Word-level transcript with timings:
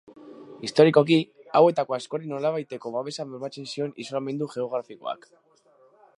Historikoki, 0.67 1.17
hauetako 1.59 1.97
askori 1.97 2.31
nolabaiteko 2.33 2.95
babesa 2.99 3.27
bermatzen 3.35 3.71
zion 3.75 3.95
isolamendu 4.07 4.53
geografikoak. 4.57 5.33